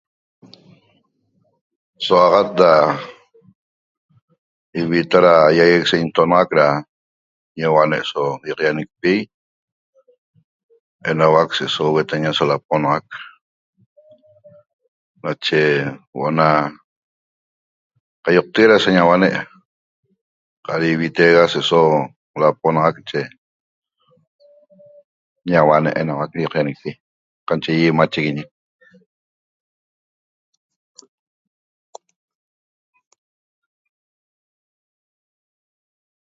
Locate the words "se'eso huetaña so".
11.57-12.43